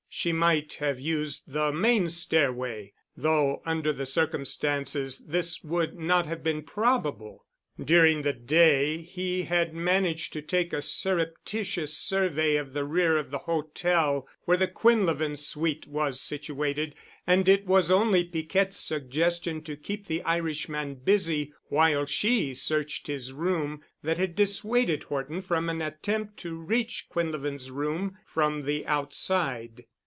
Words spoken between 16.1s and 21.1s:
situated, and it was only Piquette's suggestion to keep the Irishman